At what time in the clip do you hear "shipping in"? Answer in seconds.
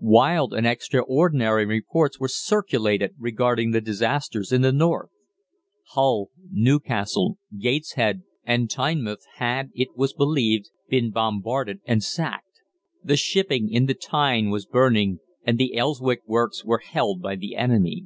13.16-13.86